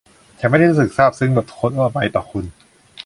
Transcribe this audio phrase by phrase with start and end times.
[0.39, 2.45] ฉันไม่ได้รู้สึกซาบซึ้งแบบทั่วไปต่อคุณ